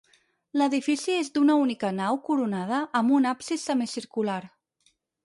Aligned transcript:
L'edifici 0.59 1.17
és 1.17 1.27
d'una 1.35 1.57
única 1.65 1.91
nau 1.97 2.19
coronada 2.29 2.79
amb 3.01 3.13
un 3.19 3.29
absis 3.33 3.67
semicircular. 3.71 4.39